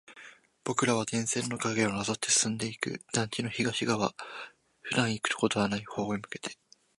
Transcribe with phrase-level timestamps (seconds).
[0.63, 3.03] 僕らは電線の影をなぞって進んでいく。
[3.13, 4.15] 団地の東側、
[4.79, 6.57] 普段行くことはない方に向けて。